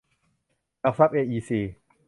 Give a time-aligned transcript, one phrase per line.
[0.81, 1.59] หลักทรัพย์ เออีซี